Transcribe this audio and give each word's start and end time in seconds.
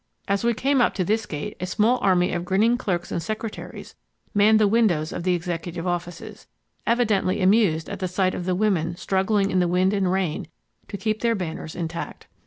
As 0.27 0.43
we 0.43 0.55
came 0.55 0.81
up 0.81 0.95
to 0.95 1.03
this 1.03 1.27
gate 1.27 1.55
a 1.59 1.67
small 1.67 1.99
army 2.01 2.33
of 2.33 2.43
grinning 2.43 2.75
clerks 2.75 3.11
and 3.11 3.21
secretaries 3.21 3.93
manned 4.33 4.57
the 4.59 4.67
windows 4.67 5.11
of 5.13 5.21
the 5.21 5.35
Executive 5.35 5.85
offices, 5.85 6.47
evidently 6.87 7.39
amused 7.39 7.87
at 7.87 7.99
the 7.99 8.07
sight 8.07 8.33
of 8.33 8.45
the 8.45 8.55
women 8.55 8.95
struggling 8.95 9.51
in 9.51 9.59
the 9.59 9.67
wind 9.67 9.93
and 9.93 10.11
rain 10.11 10.47
to 10.87 10.97
keep 10.97 11.19
their 11.21 11.35
banners 11.35 11.75
intact. 11.75 12.25